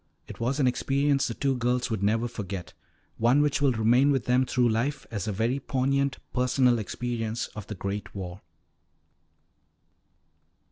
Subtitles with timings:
[0.27, 2.73] It was an experience the two girls would never forget,
[3.19, 7.67] one which will remain with them through life as a very poignant personal experience of
[7.67, 8.41] the Great War.